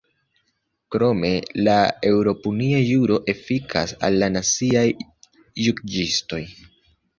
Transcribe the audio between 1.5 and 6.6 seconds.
la eŭropunia juro efikas al la naciaj juĝistoj.